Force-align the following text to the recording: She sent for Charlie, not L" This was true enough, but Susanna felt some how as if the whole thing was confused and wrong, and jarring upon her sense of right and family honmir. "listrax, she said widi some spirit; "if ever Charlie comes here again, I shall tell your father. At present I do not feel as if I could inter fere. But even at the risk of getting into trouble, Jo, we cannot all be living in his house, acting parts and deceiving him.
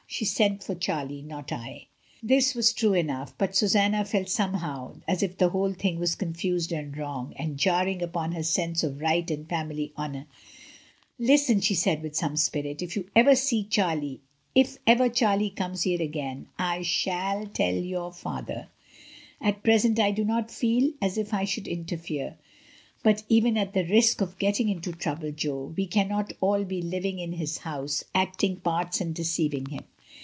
She 0.13 0.25
sent 0.25 0.61
for 0.65 0.75
Charlie, 0.75 1.21
not 1.21 1.53
L" 1.53 1.79
This 2.21 2.53
was 2.53 2.73
true 2.73 2.91
enough, 2.93 3.33
but 3.37 3.55
Susanna 3.55 4.03
felt 4.03 4.27
some 4.27 4.55
how 4.55 4.97
as 5.07 5.23
if 5.23 5.37
the 5.37 5.47
whole 5.49 5.71
thing 5.71 5.99
was 5.99 6.15
confused 6.15 6.73
and 6.73 6.97
wrong, 6.97 7.31
and 7.37 7.57
jarring 7.57 8.01
upon 8.01 8.33
her 8.33 8.43
sense 8.43 8.83
of 8.83 8.99
right 8.99 9.31
and 9.31 9.47
family 9.47 9.93
honmir. 9.97 10.25
"listrax, 11.17 11.63
she 11.63 11.75
said 11.75 12.03
widi 12.03 12.13
some 12.15 12.35
spirit; 12.35 12.81
"if 12.81 12.97
ever 13.15 13.35
Charlie 13.37 14.19
comes 15.49 15.83
here 15.83 16.01
again, 16.01 16.47
I 16.59 16.81
shall 16.81 17.47
tell 17.47 17.73
your 17.73 18.11
father. 18.11 18.67
At 19.39 19.63
present 19.63 19.97
I 19.97 20.11
do 20.11 20.25
not 20.25 20.51
feel 20.51 20.91
as 21.01 21.17
if 21.17 21.33
I 21.33 21.45
could 21.45 21.69
inter 21.69 21.95
fere. 21.95 22.35
But 23.01 23.23
even 23.29 23.55
at 23.57 23.71
the 23.73 23.85
risk 23.85 24.19
of 24.19 24.37
getting 24.37 24.67
into 24.67 24.91
trouble, 24.91 25.31
Jo, 25.31 25.73
we 25.75 25.87
cannot 25.87 26.33
all 26.41 26.65
be 26.65 26.81
living 26.81 27.17
in 27.19 27.31
his 27.31 27.59
house, 27.59 28.03
acting 28.13 28.57
parts 28.57 28.99
and 28.99 29.15
deceiving 29.15 29.67
him. 29.67 29.85